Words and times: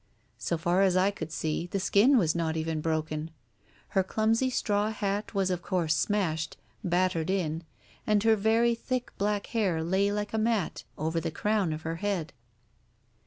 So 0.39 0.57
far 0.57 0.81
as 0.81 0.97
I 0.97 1.11
could 1.11 1.31
see, 1.31 1.67
the 1.67 1.79
skin 1.79 2.17
was 2.17 2.33
not 2.33 2.57
even 2.57 2.81
broken. 2.81 3.29
Her 3.89 4.01
clumsy 4.03 4.49
straw 4.49 4.89
hat 4.89 5.35
was 5.35 5.51
of 5.51 5.61
course 5.61 5.95
smashed, 5.95 6.57
battered 6.83 7.29
in, 7.29 7.63
and 8.07 8.23
her 8.23 8.35
very 8.35 8.73
thick 8.73 9.13
black 9.19 9.45
hair 9.53 9.83
lay 9.83 10.11
like 10.11 10.33
a 10.33 10.39
mat 10.39 10.85
over 10.97 11.19
the 11.19 11.29
crown 11.29 11.71
of 11.71 11.83
her 11.83 11.97
head. 11.97 12.33